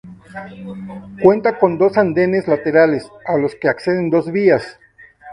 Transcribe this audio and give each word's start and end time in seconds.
Cuenta 1.21 1.59
con 1.59 1.77
dos 1.77 1.95
andenes 1.95 2.47
laterales, 2.47 3.07
a 3.23 3.37
los 3.37 3.53
que 3.53 3.69
acceden 3.69 4.09
dos 4.09 4.31
vías. 4.31 4.79